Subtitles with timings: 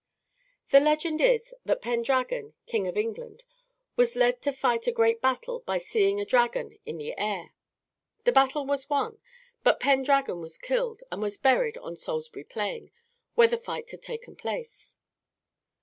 [0.71, 3.43] The legend is that Pendragon, king of England,
[3.95, 7.53] was led to fight a great battle by seeing a dragon in the air.
[8.23, 9.19] The battle was won,
[9.63, 12.89] but Pendragon was killed and was buried on Salisbury Plain,
[13.35, 14.97] where the fight had taken place.